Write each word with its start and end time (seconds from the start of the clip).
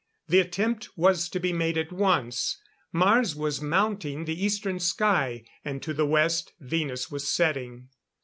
The 0.27 0.39
attempt 0.39 0.89
was 0.97 1.29
to 1.29 1.39
be 1.39 1.53
made 1.53 1.77
at 1.77 1.91
once. 1.91 2.59
Mars 2.91 3.35
was 3.35 3.61
mounting 3.61 4.25
the 4.25 4.43
eastern 4.45 4.79
sky; 4.79 5.43
and 5.63 5.79
to 5.83 5.93
the 5.93 6.07
west, 6.07 6.53
Venus 6.59 7.11
was 7.11 7.29
setting. 7.29 7.87